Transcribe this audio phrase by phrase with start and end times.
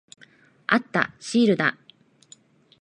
[0.65, 1.13] あった。
[1.19, 1.77] シールだ。